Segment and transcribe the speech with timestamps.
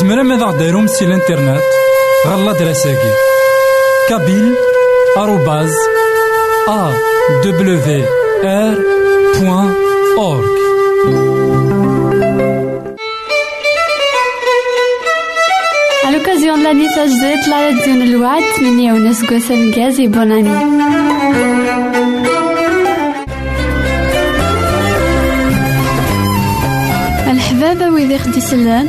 [0.00, 1.62] زمرا ماذا غديرهم سي الانترنت؟
[2.26, 3.12] غالا دراساكي
[4.08, 4.54] كابيل
[5.16, 5.72] آروباز
[6.68, 6.92] أ
[7.44, 8.04] دبليو
[8.44, 8.74] آر
[9.40, 9.74] بوان
[10.18, 10.58] أورك
[16.14, 20.54] l'occasion de l'année تجديد لا الوعد من يونس قاسم غازي بوناني
[27.30, 28.88] الحبابة ويدي خدي سلان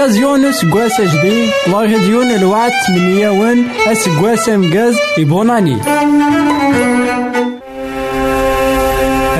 [0.00, 5.74] لوكازيون اسكواس جديد لاغيديون الوعد تمنياوان اسكواس امكاز يبوناني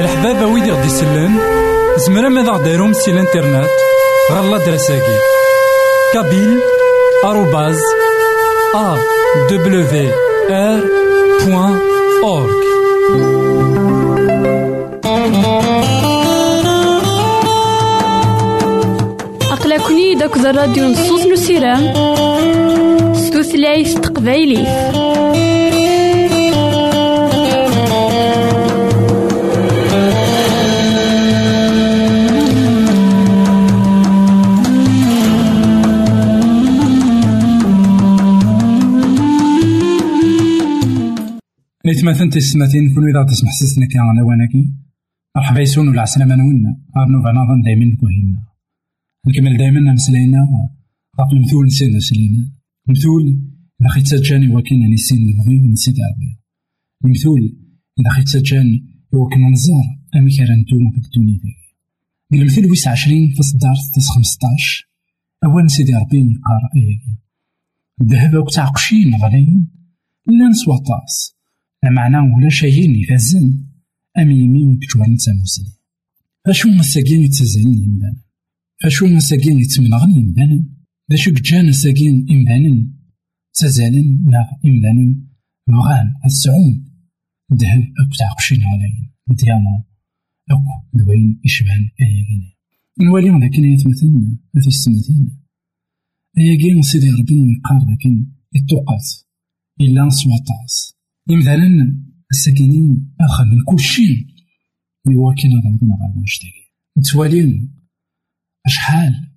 [0.01, 1.39] الحبابة ويدي غدي يسلم
[1.97, 3.71] زمرا ماذا غديرهم سي الانترنت
[4.33, 5.19] غالا دراساكي
[6.13, 6.61] كابيل
[7.25, 7.81] آروباز
[8.75, 8.97] ا
[9.51, 10.13] دبليو
[10.51, 10.81] آر
[11.47, 11.79] بوان
[12.23, 13.40] أورك.
[20.11, 21.83] أقلكني داك الراديو نصوص نسيرام
[23.15, 24.63] ستوثلايف تقبايلي.
[41.87, 44.73] نتمثل تسمتين كل إذا تسمح سيسنا كان على وناكي
[45.37, 48.50] مرحبا يسون ولا عسلامة نونا أرنو بناظن دايما كوهينا
[49.27, 50.39] نكمل دايما نمسلينا
[51.21, 52.53] غاف المثول نسينا سلينا.
[52.89, 53.41] المثول
[53.81, 56.39] إذا خيت سجاني وكينا نسين نبغي ونسيت عربي.
[57.05, 57.57] المثول
[58.01, 61.41] إذا خيت سجاني وكنا نزار أمي كان نتوما في الدنيا
[62.33, 64.85] المثل ويس عشرين في صدار تس خمسطاش.
[65.45, 67.15] أول سيدي ربي نقار أياكي
[68.01, 69.69] الذهب وقت عقشين غاليين
[70.27, 71.37] لا نسوى طاس.
[71.85, 73.65] معنى ولا شيء يفزن
[74.19, 75.73] أم يمين كتوار نتا مسلم
[76.47, 78.17] أشو مساكين يتزين يمدان
[78.85, 80.69] أشو مساكين يتمنغن يمدان
[81.11, 82.93] دا شو كجان ساكين إمدان
[83.55, 85.27] تزالن لا إمدان
[85.69, 86.85] بغان السعون
[87.51, 89.85] دهب أكو تعقشين عليهم دياما
[90.51, 92.53] أكو دوين إشبان أياكين
[93.01, 95.41] نوالي لكن يتمثلنا في السمتين
[96.39, 99.07] أياكين سيدي ربي يقار لكن التوقات
[99.81, 100.95] إلا نسوى طاس
[101.31, 101.99] مثلا
[102.31, 104.27] الساكنين أخا من كل شيء
[105.07, 106.65] يواكن غنظن غير ونشتاقي
[106.99, 107.80] نتوالين
[108.67, 109.31] أشحال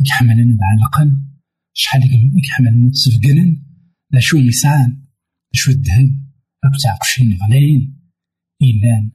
[0.00, 1.22] يحملنا نتعلقن
[1.72, 2.02] شحال
[2.44, 3.62] يحملنا نتسفقن
[4.10, 4.38] لا شو
[5.70, 6.30] الذهب
[6.64, 8.10] أكو تعقشين غلايين
[8.62, 9.10] إيلان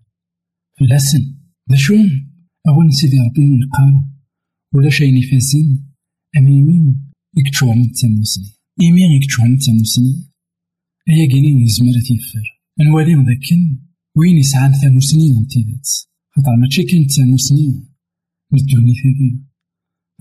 [0.79, 1.35] فلاسن
[1.69, 1.93] لا شو؟
[2.67, 4.05] أول سيدي ربي يقال
[4.73, 5.83] ولا شي نفاسن
[6.37, 10.31] أميمين يكتشوان نتاموسني إيمين يكتشوان نتاموسني
[11.09, 12.61] أيا كيني نزمر تيفر.
[12.79, 13.79] نوالي ذاكن
[14.17, 15.89] وين يسعان ثانوسنين من تيدات؟
[16.35, 17.94] خاطر ماشي كاين ثانوسنين
[18.59, 19.39] ثاقي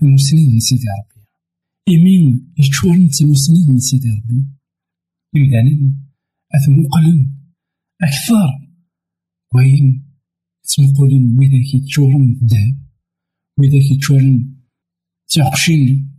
[0.01, 1.25] ثانوسنين من سيدي ربي
[1.89, 4.45] إيمين يتشورن ثانوسنين من سيدي ربي
[5.35, 6.11] إمدانين
[6.55, 7.35] أثمقلن
[8.01, 8.69] أكثر
[9.55, 10.05] وين
[10.63, 12.77] تمقولين ويداك يتشورن الذهب
[13.59, 14.55] ويداك يتشورن
[15.27, 16.11] تيعقشين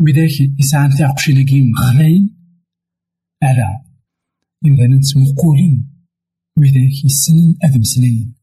[0.00, 2.36] ويداك يسعان تيعقشين كيم غلاين
[3.42, 3.84] على
[4.66, 5.90] إمدانا تمقولين
[6.58, 8.34] ويداك يسنن أذ مسلاين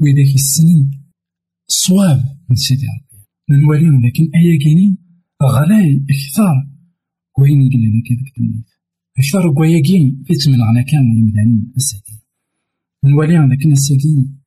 [0.00, 1.01] ويداك يسنن
[1.68, 3.26] الصواب من سيدي ربي.
[3.50, 4.96] نواليهم لكن أيا كيني
[5.42, 6.54] غلاي أكثر
[7.38, 8.64] وين يقلنا كذاك الدنيا
[9.18, 12.18] أكثر كواياكين في تمنعنا كامل إمدانا الساكين.
[13.04, 14.38] نواليهم لكن الساكين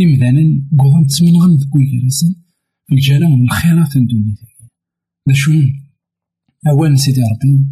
[0.00, 2.34] إمدانا قوضن تمنغن ذكوي كراسن
[2.86, 4.36] في الجالة من الخيرات الدنيا.
[5.26, 5.50] باش
[6.66, 7.66] أولا سيدي ربي.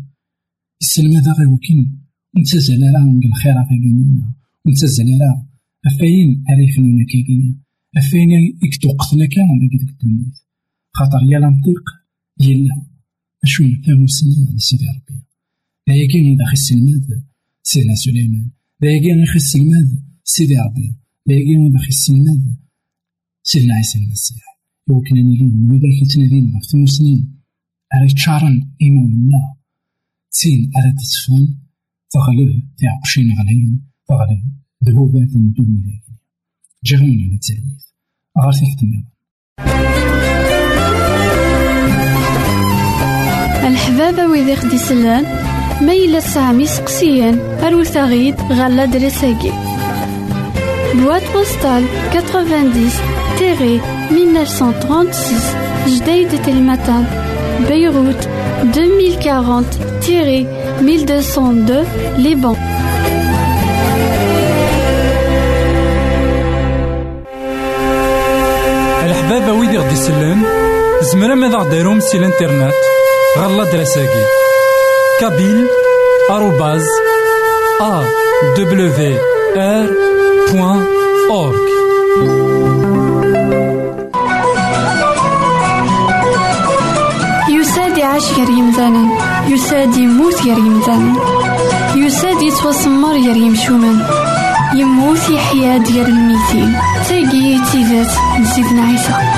[0.82, 2.06] السلمة ذا غير وكين.
[2.38, 4.34] نتزل راه نقل الخير فاقينينا
[4.66, 5.48] ونتزل راه
[5.86, 7.65] أفاين أريفنا كاكينا أفاين
[8.62, 10.32] يكتو قتنا كان ديك ديك الدنيا.
[10.92, 11.84] خاطر يا لنطيق
[12.40, 12.82] يلا
[13.44, 15.20] أشو ثاموسني سيدي ربي؟
[15.86, 17.24] لا كاين إذا خس الماد
[17.62, 18.50] سيدنا سليمان.
[18.80, 20.94] لا كاين إذا الماد سيدي ربي.
[21.26, 22.56] لا كاين إذا خس الماد
[23.42, 24.56] سيدنا عيسى المسيح.
[24.88, 27.36] وكنا نيلين وإذا كنت نادين في ثموسنين
[27.94, 29.54] أريد تشارن إيماننا
[30.30, 31.58] تين أريد تسفون
[32.10, 34.42] تغلب تعقشين غلاين تغلب
[34.84, 36.05] ذهوبات من دون ذلك
[36.86, 37.82] جاون على التلميذ.
[38.38, 38.80] غير تحت
[43.66, 45.24] الحبابة ويدي خدي سلان
[45.80, 49.52] ما إلا سامي سقسيان أروت غيد غالا دريساكي.
[50.94, 52.90] بواد بوستال 90
[53.38, 57.04] تيري 1936 جديد تلمتان
[57.68, 58.28] بيروت
[58.62, 59.64] 2040
[60.00, 60.46] تيري
[60.80, 61.84] 1202
[62.24, 62.75] Liban.
[71.12, 72.74] زمرا ماذا غديرهم سي الانترنت
[73.38, 74.24] غالا دراساكي
[75.20, 75.66] كابيل
[76.30, 76.86] آروباز
[77.80, 78.04] أ
[78.56, 79.18] دبليو
[79.56, 79.86] آر
[80.52, 80.86] بوان
[81.30, 81.68] أورك
[87.50, 89.08] يساد يعيش غير يمثالا
[89.48, 91.12] يساد يموت غير يمثالا
[91.96, 94.06] يساد يتوسمر غير يمشومان
[94.74, 96.78] يموت يحيا ديال الميتين.
[97.08, 99.35] تاقي تيزات نسيدنا عيسى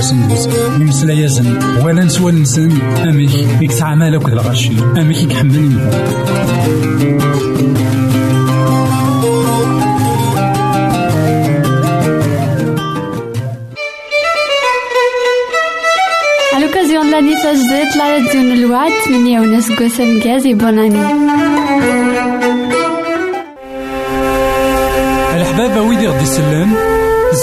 [0.00, 0.48] ثلاثة يسبوسن دوز
[0.80, 2.70] يمسلا يزن ولا نسوى نسن
[3.08, 3.30] أميك.
[3.60, 5.80] يكسع مالك ذا الغشي أميك يكحمل
[16.56, 21.06] À l'occasion de l'année Sajdet, la radio Nolwad, Mini Younes Gossem Gaz et bonne année.
[25.34, 26.74] الحبابة ويدي غدي يسلم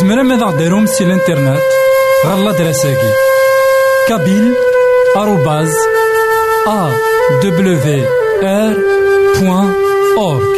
[0.01, 1.59] زمرا ماذا غديرهم سي الانترنت؟
[2.27, 3.11] غالا دراساكي
[4.07, 4.53] كابيل
[5.17, 5.73] آروباز
[6.67, 6.91] أ
[7.43, 8.05] دبليو
[8.43, 8.73] آر
[9.39, 9.73] بوان
[10.17, 10.57] أورك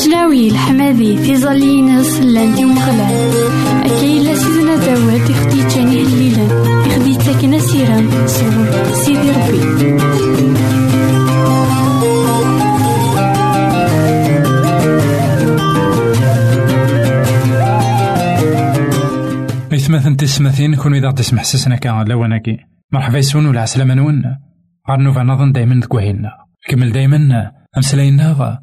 [0.00, 3.30] Chlawi, الحمادي في ظلينس لانتي ومغلال
[3.84, 4.20] أكاي
[4.70, 5.62] لا داوود يخدي
[8.26, 9.60] صبر سيدي ربي.
[20.18, 22.56] تسمثين كون إذا تسمح سسنا كان لواناكي
[22.92, 24.22] مرحبا يسون ولا عسلامة نون.
[24.90, 26.30] غار نوفا نظن دايما ذكوهيلنا
[26.68, 28.58] كمل دايما أمسلاينا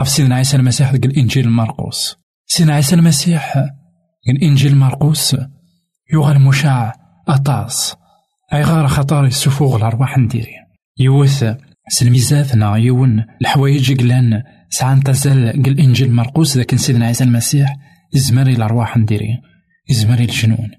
[0.00, 3.56] غف سيدنا عيسى المسيح ذاك الإنجيل المرقوس سيدنا عيسى المسيح
[4.26, 5.36] ذاك الإنجيل مرقوس
[6.12, 6.94] يغال مشاع
[7.28, 7.96] أطاس.
[8.52, 10.54] أي غار خطر السفوغ الأرواح نديري.
[10.98, 11.44] يوث
[11.88, 17.76] سلميزاتنا يون الحوايج قلان ساعة تزال قل الإنجيل مرقوس ذاك سيدنا عيسى المسيح
[18.14, 19.38] يزمري الأرواح نديري.
[19.90, 20.70] يزمري الجنون.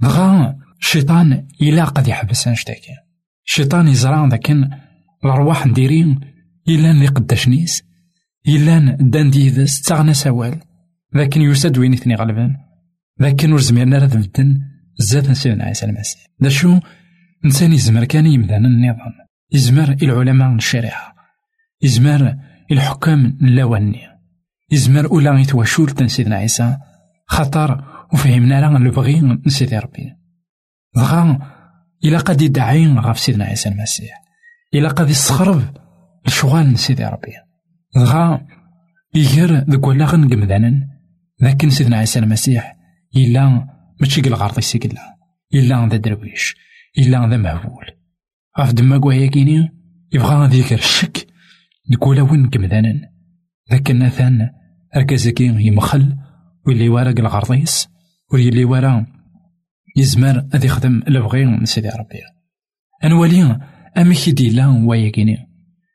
[0.00, 2.92] بغا الشيطان إلا قد يحبس نشتاكي
[3.46, 4.70] الشيطان يزرع ذاكن
[5.24, 6.20] الأرواح نديرين
[6.68, 7.82] إلا اللي قداش نيس.
[8.48, 10.60] إلا دان ديذس تاغنا سوال.
[11.14, 12.56] لكن يسد وين اثني غالبا.
[13.20, 14.60] لكن ور زميرنا راه بدن
[14.98, 16.26] زاد سيدنا عيسى المسيح.
[16.40, 16.80] دا شو؟
[17.44, 19.12] إنسان يزمر كان يمدان النظام.
[19.52, 21.14] يزمر العلماء الشريعة.
[21.82, 22.36] يزمر
[22.72, 24.00] الحكام اللواني
[24.70, 26.76] يزمر أولا يتواشول تن سيدنا عيسى.
[27.26, 30.16] خطر وفهمنا راه البغي من سيدي ربي.
[30.96, 31.38] دغا
[32.04, 34.22] إلا قد يدعي غاف سيدنا عيسى المسيح.
[34.74, 35.62] إلا قد يسخرب
[36.26, 37.32] الشغال من سيدي ربي.
[37.96, 38.46] دغا
[39.14, 40.91] يجر ذك ولا غنقمدانا
[41.42, 42.76] لكن سيدنا عيسى المسيح
[43.16, 43.68] إلا
[44.00, 45.16] ماشي قل غارضي سيقلا
[45.54, 46.56] إلا ذا درويش
[46.98, 47.86] إلا ذا مهبول.
[48.58, 49.68] غاف دما كوايا كيني؟
[50.12, 51.26] يبغى ذيك الشك.
[51.90, 53.10] نقول وين قمدانا
[53.70, 54.50] ذاك ناثان
[54.96, 56.16] أركزكي يمخل
[56.66, 57.88] واللي ورا قل غارضيس
[58.32, 59.06] واللي ورا
[59.96, 62.20] يزمر أذ يخدم البغي من سيدي ربي.
[63.04, 63.60] أنوالي
[63.98, 65.36] أمك ديلا ويا كيني؟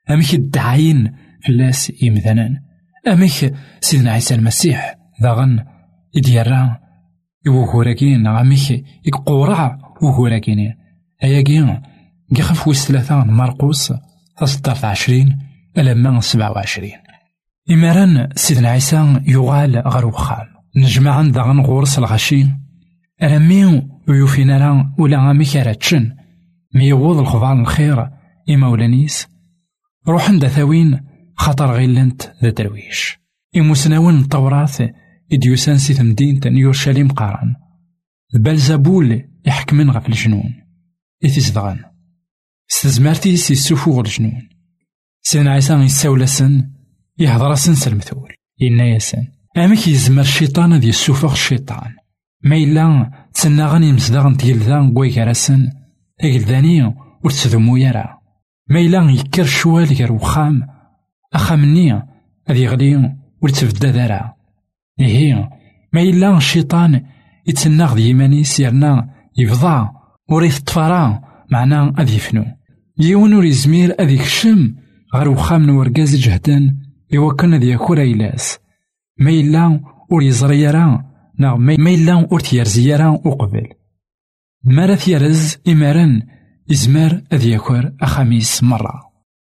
[0.09, 2.57] أمك الدعاين فلاس يمثنان
[3.07, 5.65] أمك سيدنا عيسى المسيح ذاغن
[6.15, 6.79] يديرا
[7.45, 10.73] يوهوراكين أمك يقورع وهوراكين
[11.23, 11.81] أيا كين
[12.37, 13.93] يخف ويس ثلاثة مرقوس
[14.37, 15.39] تصدر عشرين
[15.77, 16.97] ألما سبعة وعشرين.
[17.71, 20.45] إماران سيدنا عيسى يغال غير وخام
[20.75, 22.45] نجمع ذاغن غورس الغشي
[23.23, 26.15] ألمي ويوفينا لا ولا أمك راتشن
[26.75, 28.09] ميوض الخضار الخير
[28.49, 29.27] إما ولانيس
[30.07, 30.99] روح عند ثاوين
[31.35, 33.19] خطر غيلنت ذا درويش
[33.57, 34.27] إموسناون
[35.33, 36.73] إديوسان سي تمدينة
[37.15, 37.55] قارن.
[38.33, 40.53] بلزبول يحكمن غف الجنون.
[41.23, 41.79] إتزدغن
[42.71, 44.49] استزمارتي سي السفوغ الجنون.
[45.21, 46.71] سيدنا عيسى يساولسن
[47.19, 49.27] يهضر سن سلمثول إنا ياسن.
[49.57, 51.91] أمك يزمر الشيطان ذي السفوغ الشيطان.
[52.43, 55.71] ما إلا تسنى غني مسدغن تيلذان قوي كراسن
[56.19, 56.93] تيلذاني
[57.23, 58.17] ورتسذمو يرى
[58.69, 60.67] ما إلا يكر شوال غير وخام
[61.33, 61.93] أخامني
[62.49, 64.36] أذ يغلي ورتبدا ذرا
[64.99, 65.49] إيه
[65.93, 67.03] ما إلا الشيطان
[67.47, 69.89] يتسنى ذي يمانيس يرنا يفضى
[70.29, 72.45] وريث طفرا معنا أذ يفنو
[72.99, 74.75] يون ور يزمير أذ يكشم
[75.15, 76.77] غير وخام نورقاز جهدان
[77.15, 78.59] إوا كان ذي يكور إلاس
[79.19, 81.03] ما إلا ور يزري يرا
[81.39, 83.67] نعم ما إلا ور تيرزي يرا وقبل
[84.63, 86.21] مارا ثيرز إمارن
[86.71, 88.93] إزمار أذ يكور أخاميس مرة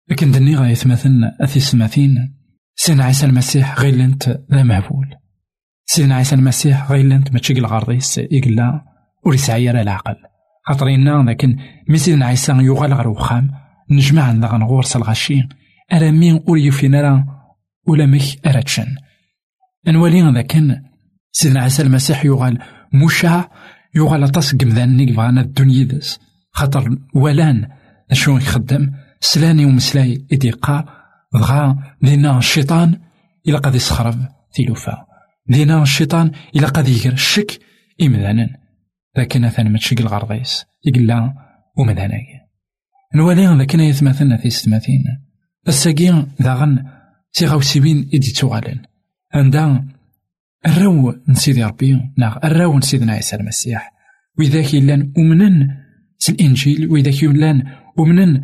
[0.09, 2.35] لكن دني غاية مثلا أثي سماثين
[2.75, 5.18] سيدنا عيسى المسيح غيلنت ذا مهبول
[5.91, 8.81] سيدنا عيسى المسيح غيلنت ما تشيق الغرضيس إقلا
[9.25, 10.15] وريسعي يرى العقل.
[10.67, 11.57] خاطرينا لكن
[11.89, 13.51] مي سيدنا عيسى يغال غير وخام
[13.91, 15.47] نجمع ذا غنغورس الغشي
[15.93, 17.25] ألا مين أور يفينا راه
[17.87, 18.95] ولا مك أراتشن
[19.87, 20.83] أنوالي كان
[21.31, 22.59] سيدنا عيسى المسيح يغال
[22.93, 23.51] مشاع
[23.95, 26.19] يغال أطاس قمذان بغانا الدنيا دس
[26.51, 27.67] خاطر ولان
[28.11, 30.85] اشنو يخدم؟ سلاني ومسلاي إديقا
[31.33, 32.99] بغا لينا الشيطان
[33.47, 34.15] إلا قد يسخرب
[34.53, 35.08] تيلوفا
[35.49, 37.59] لينا الشيطان إلا قد يقر الشك
[38.01, 38.49] إمذانا
[39.17, 41.33] لكن أثان ماتشي الغرضيس يقول لا
[41.77, 42.25] ومذاناك
[43.15, 45.03] نوالي لكن يتمثلنا في ستماثين.
[45.67, 46.85] الساقين ذا غن
[47.61, 48.81] سيبين إدي توغالن
[49.33, 49.85] عندها
[50.65, 53.93] الراو نسيدي ربي ناغ الراو نسيدنا عيسى المسيح
[54.39, 55.75] وإذا لأن أمنن
[56.29, 57.63] الإنجيل وإذا لأن
[57.99, 58.41] أمنن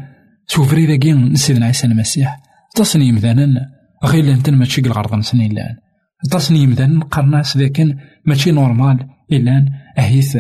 [0.48, 2.40] سوفري ذاكي نسيدنا عيسى المسيح
[2.76, 3.72] تصني مثلا
[4.06, 5.85] غير لأن ماشي الغرض نسني لأن.
[6.32, 7.88] تصني مثلا قرناس ذاك
[8.26, 10.38] ماشي نورمال إلان أهيث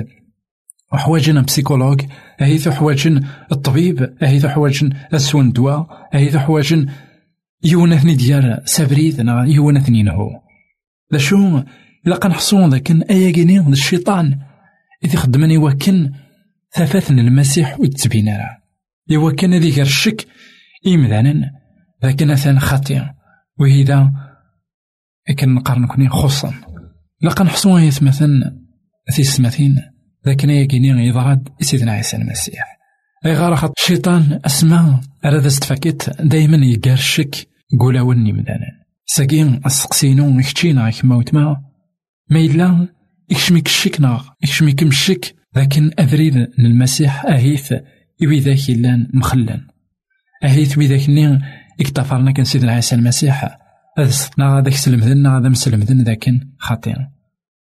[0.94, 2.02] حواجن بسيكولوج
[2.42, 6.88] أهيث حواجن الطبيب أهيث حواجن السون دواء أهيث حواجن
[7.64, 10.30] يونثني ديال سابريد يونثني نهو.
[11.14, 11.62] ذا شو؟
[12.08, 14.40] إلا كنحصو ذاك أياكيني الشيطان.
[15.04, 16.12] إذا خدمني وكن
[16.76, 18.58] ثفاثن المسيح وتبين راه
[19.16, 20.28] إوا كان هذيك الشك
[20.88, 21.52] إمذانا
[22.04, 23.14] ذاك مثلا خطير
[23.60, 24.25] وهذا كان
[25.44, 26.54] نقارن كوني خصا.
[27.22, 28.60] لا كنحصو مثلا
[29.12, 29.82] في السماثين
[30.26, 32.78] ذاك ياكيني يضرد سيدنا عيسى المسيح.
[33.26, 37.48] أي غار خاطر الشيطان أسماء راه استفاكيت دايما يقار الشك
[37.80, 38.86] قولا وني مدانا.
[39.06, 41.62] ساقين السقسينو كتشينا كما وتما
[42.30, 42.88] ما إلا
[43.30, 47.74] يكشميك الشك ناغ يكشميك الشك لكن أذريد المسيح أهيث
[48.24, 49.62] إوي ذاك إلان مخلن.
[50.44, 51.42] أهيث وي ذاك نين
[51.80, 53.58] اكتفرنا كان سيدنا عيسى المسيح.
[53.98, 56.96] هذا ستنا ذاك سلمذن هذا مسلمذن ذاكن خاطئ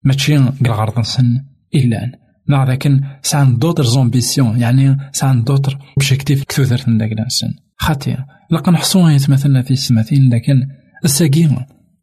[0.03, 2.11] ماشي قل نسن إلا
[2.49, 8.17] نا ذاكن سان دوتر زومبيسيون يعني سان دوتر اوبجيكتيف كثوثر ذاك الانسان خاطئ
[8.51, 10.67] لقا نحصوها يتمثلنا في السماثين لكن
[11.05, 11.49] الساقي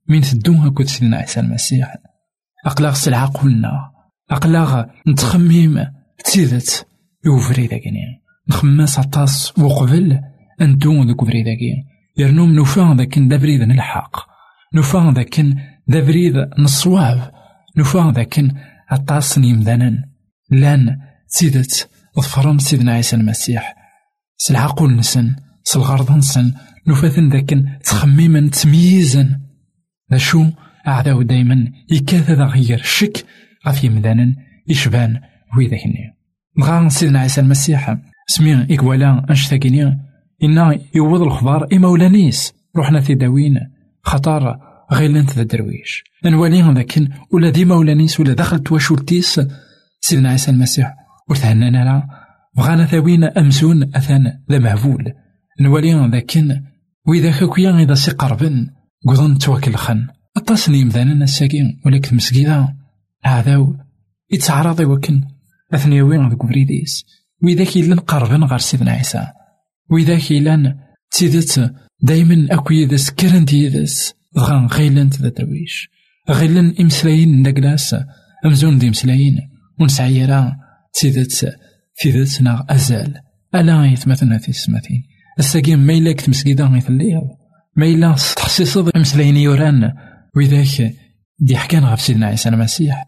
[0.09, 1.97] من تدوها كود سيدنا عيسى المسيح.
[2.67, 3.91] أقلاغ سلعة قلنا.
[4.31, 5.87] أقلاغ نتخميم
[6.25, 6.87] تيدت
[7.25, 10.21] يوفري ذاكني نخمس عطاس وقبل
[10.61, 11.85] أندو ذوك بري ذاكي
[12.17, 14.17] يرنوم نوفا ذاكن دابريد الحق
[14.75, 15.57] نوفا ذاكن
[15.89, 17.33] دابريد نصواب.
[17.77, 18.53] نوفا ذاكن
[18.91, 20.05] عطاس نيمدانا
[20.51, 20.99] لأن
[21.39, 23.77] تيدت ظفرن سيدنا عيسى المسيح.
[24.37, 26.55] سلعقول نسن سلغرض نسن
[26.87, 29.41] نوفاثن ذاك تخميما تمييزا
[30.13, 30.47] ذا شو
[30.89, 33.25] أعداو دايما يكاث غير الشك
[33.69, 34.35] غف يمدانا
[34.69, 35.21] يشبان
[35.57, 36.17] ويذاكني
[36.59, 37.97] نغا سيدنا عيسى المسيح.
[38.27, 40.10] سمي إكوالا أنشتاكيني
[40.43, 43.61] إنا يوض الخبار إما ولانيس روحنا في داوين
[44.03, 44.61] خطار
[44.93, 46.05] غير لنت ذا درويش.
[46.25, 49.41] نوالي لكن ولا ديما ولانيس ولا دخلت واشولتيس
[50.01, 50.95] سيدنا عيسى المسيح
[51.29, 52.09] وثهنانا لا
[52.57, 55.13] بغانا ثاوين أمزون أثان ذا مهبول
[55.61, 56.63] نوالي لكن
[57.07, 58.67] وإذا كاكويا إذا سي قربن
[59.09, 62.75] قضن توكلخن أطاسني مذانا الساقين ولكن مسكيدا
[63.25, 63.75] هذا
[64.33, 65.23] يتعرض وكن
[65.75, 67.05] أثني وين ذوك بريديس
[67.43, 69.27] وإذا كيلان قربن غير سيدنا عيسى.
[69.91, 70.75] وإذا كيلان
[71.11, 71.73] تيدت
[72.03, 75.89] دايما أكو يدس كرن تيدس غان غيلن ذا درويش
[76.31, 77.97] غيلن إمسلاين نقلاس
[78.47, 79.39] أمزون دي مسلاين
[79.81, 80.57] ونسعيرا
[80.93, 81.57] تيدت
[82.01, 83.15] تيدتنا أزال.
[83.55, 85.03] ألا يتمثلنا في السماثين
[85.39, 87.21] الساقين ما إلا كنت مسكيدا غي الليل.
[87.77, 89.93] ما إلا تحسيص مسلاين يوران.
[90.37, 90.95] وإذاك
[91.39, 93.05] دي حكان غف سيدنا عيسى المسيح.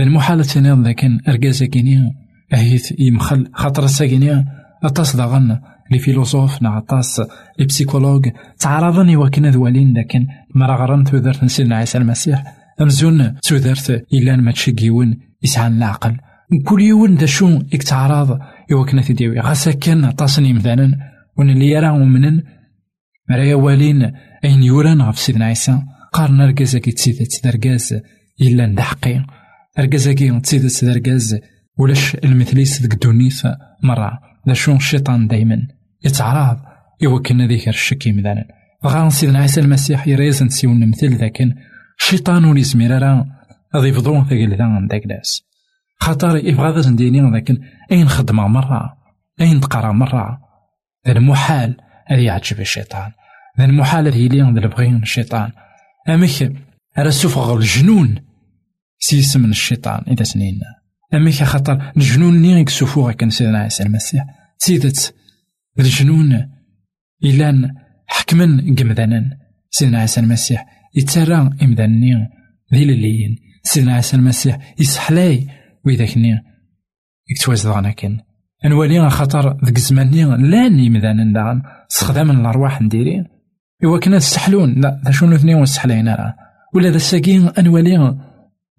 [0.00, 2.10] المحالة تنيض ذاك أرقازا كينيا.
[2.54, 4.44] أهيث يمخل خاطر الساقينيا
[4.84, 7.22] أطاس داغن لي فيلوسوف نا أطاس
[7.58, 12.44] لي بسيكولوج تعرضني وكنا ذوالين لكن مرا غران تودرت سيدنا عيسى المسيح.
[12.80, 16.16] أمزون تودرت إلا ما تشيكيون يسعى العقل
[16.66, 18.38] كل يوم دا شو إك تعرض
[18.70, 19.40] يوكنا تديوي.
[19.40, 20.98] غاسا كان أطاسني مثلا.
[21.38, 22.42] ون اللي يرى ومنن
[23.30, 24.12] مرا والين
[24.44, 28.00] أين يوران غف سيدنا عيسى؟ قارن ركازاكي تسيدت دركاز
[28.40, 29.24] إلا ندحقي
[29.78, 31.38] ركازاكي تسيدت دركاز
[31.78, 33.46] ولاش المثليس ذك دونيث
[33.82, 35.79] مرة؟ ذا شون الشيطان دايما.
[36.04, 36.58] يتعرض.
[37.00, 38.44] يوكلنا ذيك الشكي مذانا
[38.86, 41.42] غان سيدنا عيسى المسيح يريز نسيون مثل ذاك
[42.00, 43.26] الشيطان ولي راه
[43.76, 45.42] غادي يفضون ثقيل ذا عندك ناس
[46.00, 47.60] خاطر يبغى ذا نديني لكن
[47.92, 48.96] أين خدمة مرة؟
[49.40, 50.40] أين تقرأ مرة؟
[51.06, 51.76] ذا المحال.
[52.06, 53.10] هذا يعجب الشيطان.
[53.58, 55.50] ذا المحال اللي ذا البغيون الشيطان.
[56.08, 56.52] أمك
[56.96, 58.14] على سفغ الجنون.
[58.98, 60.60] سيس من الشيطان إذا سنين
[61.14, 64.24] أمك خاطر الجنون ني يكسفوغ كان سيدنا عيسى المسيح.
[64.58, 65.14] سيدت
[65.78, 66.50] الجنون
[67.24, 67.74] إلا
[68.06, 69.38] حكما قمذانا
[69.70, 72.28] سيدنا عيسى المسيح يتسرى إمذاني
[72.74, 75.46] ذي الليين سيدنا عيسى المسيح يسحلاي
[75.84, 76.42] وإذا كني
[77.30, 78.20] يكتوازدغنا كان
[78.64, 80.10] نوالي خاطر ذك الزمان
[80.50, 83.24] لأن يمذان داغن استخدام الارواح نديري
[83.82, 86.34] ايوا كنا نستحلون لا ذا شنو ثنين ونستحلين راه
[86.74, 88.18] ولا ذا الساقين انوالي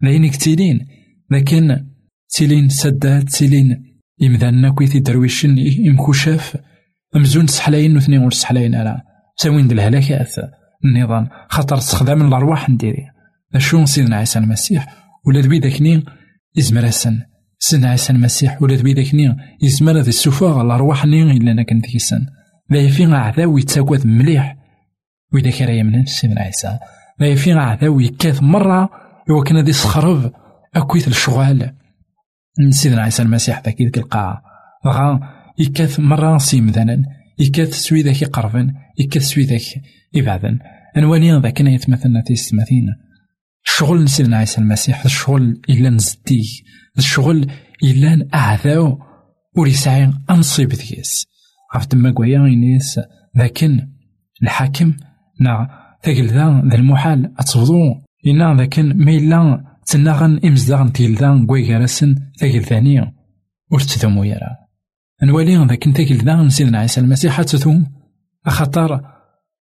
[0.02, 0.88] لين كتيلين
[1.32, 1.86] لكن
[2.30, 3.84] تيلين سدات تيلين
[4.20, 6.58] يمدانا كويتي درويشن يمكوشاف
[7.16, 9.02] مزون سحلاين وثني ور سحلاين على
[9.38, 10.36] تاوين د الهلاكات
[10.86, 13.06] النظام خاطر استخدام الارواح نديري.
[13.56, 14.88] اشو سيدنا عيسى المسيح.
[15.26, 16.04] ولا دوي داكني
[16.56, 17.22] يزمر سن
[17.60, 22.26] سيدنا عيسى المسيح ولا دوي داكني يزمر ذي السفاغ الأرواح ني إلا أنا كنت كيسن
[22.70, 24.58] لا يفين عذاو يتساكوات مليح.
[25.34, 26.78] وإذا كان يمنن سيدنا عيسى.
[27.20, 28.90] لا يفين عذاو يكاث مرة
[29.30, 30.32] إوا كان دي سخرب
[30.76, 31.76] أكويت الشغال.
[32.60, 34.42] من سيدنا عيسى المسيح ذاك القاعة
[34.88, 37.04] غا يكاث مرة مثلا
[37.40, 39.62] يكاث سويداك يقربن يكاث سويداك
[40.14, 40.60] يبعدن.
[40.98, 42.88] أنواني ذاك أنا يتمثلنا تيستمثين
[43.66, 46.50] الشغل سيدنا عيسى المسيح الشغل إلا نزديه
[46.98, 47.52] الشغل
[47.84, 49.00] إلا أعذاو
[49.58, 51.26] وريسعي أنصيب ديس
[51.76, 53.00] غاف تما كوايا ينيس؟
[53.36, 53.88] لكن
[54.44, 54.94] الحاكم
[55.40, 55.70] نا
[56.04, 57.80] تاكل ذا المحال أتصبضو
[58.28, 63.14] إنا ذاكن ما إلا تناغن إمزداغن تيلدا كواي غارسن تاكل ثانية
[63.72, 64.61] ورتثمو يرا
[65.24, 67.86] نوالي ذاك تاكل ذا سيدنا عيسى المسيح تثوم
[68.46, 69.02] أخطر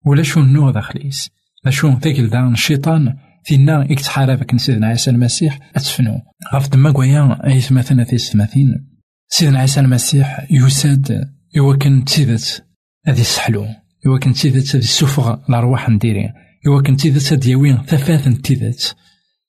[0.06, 1.30] ولا شو النوع داخليس
[1.68, 6.20] شو تاكل ذا الشيطان فينا إكتحاربك سيدنا عيسى المسيح أتفنو
[6.54, 8.88] غاف تما كوايا أيث مثلا تيستماثين
[9.28, 12.64] سيدنا عيسى المسيح يساد إوا كان تيدت
[13.06, 13.66] هذي السحلو.
[14.06, 16.32] إوا كان تيدت هذي السفغ الأرواح نديري.
[16.66, 18.96] إوا كان تيدت هذي يوين ثفاث تيدت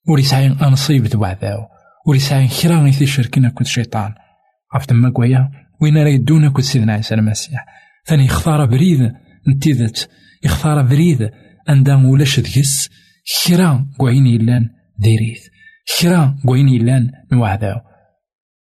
[0.08, 1.58] وليسعي أنصيب ذو عذاو
[2.62, 4.14] كرا غيثي شركنا كنت شيطان.
[4.74, 5.50] عرف تما كوايا
[5.82, 7.66] وين راه يدونا كنت سيدنا عيسى المسيح
[8.06, 9.12] ثاني اختار بريد
[9.48, 10.10] نتيدت
[10.44, 11.30] اختار بريد
[11.68, 12.90] عندها ولاش ديس.
[13.46, 15.40] كرا كوين يلان ديريت
[16.00, 17.80] كرا كوين يلان نوعداو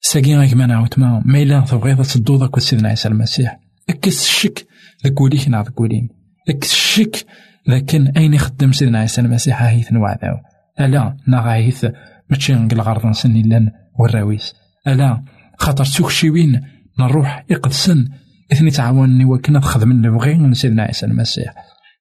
[0.01, 4.67] ساقي غيك ما نعاود ما ما إلا تبغيض تدوض أكو سيدنا عيسى المسيح أكس الشك
[5.03, 6.09] ذاك وليك نعرف وليم
[6.49, 7.25] أكس الشك
[7.67, 10.35] لكن أين يخدم سيدنا عيسى المسيح هايث نوعداو
[10.79, 11.85] ألا نا غايث
[12.29, 14.53] ماشي نقل غرض نسني لأن والراويس
[14.87, 15.23] ألا
[15.57, 16.61] خاطر شوين
[17.07, 18.09] نروح يقدسن
[18.51, 21.53] إثني تعاونني وكنا تخدم اللي بغي من سيدنا عيسى المسيح.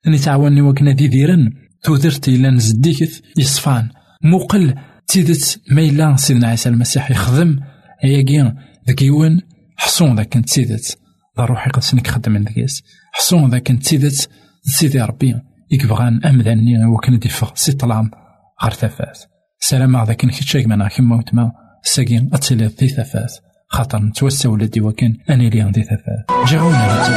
[0.04, 3.88] إثني تعاونني وكنا دي ديرن تودرتي إلا نزديكت يصفان.
[4.22, 4.74] موقل
[5.06, 7.60] تيدت إلا سيدنا عيسى المسيح يخدم.
[8.00, 8.52] هياكي
[8.88, 9.40] ذاك يوان
[9.76, 10.98] حصون ذاك كنت سيدت
[11.38, 12.82] ذا روحي قد سنك خدم من ذاكيس
[13.12, 14.28] حصون ذاك كنت سيدت
[14.62, 15.34] سيدي ربي.
[15.70, 18.10] يكبغان أمذاني وكان ديفغ سي طلام
[18.62, 19.24] غير ثفاث
[19.60, 23.38] سلام ذاك نكتشاك منا كيما وتما ساكين أتسلي ذي ثفاث
[23.70, 27.08] خاطر نتوسع ولدي وكان أنا لي عندي ثفاث جاونا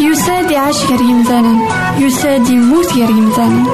[0.00, 1.54] يساد يعيش غير يمثالا
[1.98, 3.64] يساد يموت غير يمثالا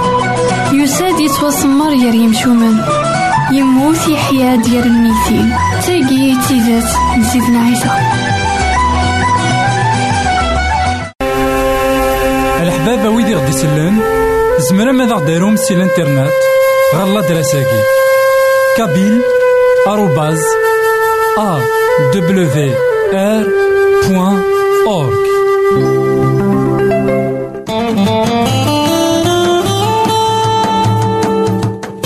[0.73, 2.85] يساد يتوسمر غير يمشومان
[3.53, 5.53] يموت يحيا ديال الميتين.
[5.87, 7.91] تاقي تيزات نزيدنا عيسى.
[12.63, 14.03] الحبابة ويدي غدي يسلم
[14.59, 16.33] زمرا ماذا غديرهم سي الانترنت؟
[16.95, 17.83] غالا دراساكي.
[18.77, 19.23] كابيل
[24.09, 24.43] بوان
[24.87, 25.31] أورك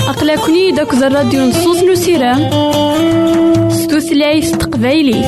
[0.08, 2.50] أقلكني داك الراديو نصوص نسيرام
[3.70, 5.24] ستوثلايف تقبايلي.